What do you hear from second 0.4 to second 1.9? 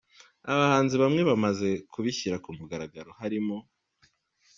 Abahanzi bamwe bamaze